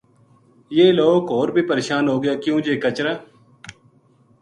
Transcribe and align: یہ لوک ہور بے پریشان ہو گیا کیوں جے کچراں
یہ 0.77 0.91
لوک 0.99 1.23
ہور 1.31 1.49
بے 1.55 1.61
پریشان 1.69 2.07
ہو 2.09 2.15
گیا 2.23 2.33
کیوں 2.43 2.59
جے 2.65 2.73
کچراں 2.83 3.17